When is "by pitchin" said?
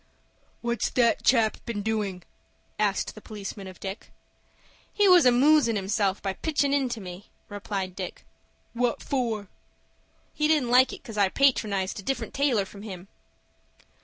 6.23-6.73